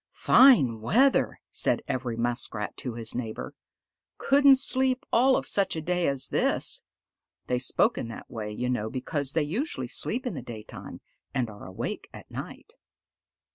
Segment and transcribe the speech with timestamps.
[0.13, 3.53] "Fine weather!" said every Muskrat to his neighbor.
[4.17, 6.81] "Couldn't sleep all of such a day as this."
[7.45, 11.01] They spoke in that way, you know, because they usually sleep in the daytime
[11.35, 12.73] and are awake at night.